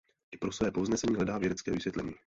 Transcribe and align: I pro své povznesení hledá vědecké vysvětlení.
I 0.31 0.37
pro 0.37 0.51
své 0.51 0.71
povznesení 0.71 1.15
hledá 1.15 1.37
vědecké 1.37 1.71
vysvětlení. 1.71 2.13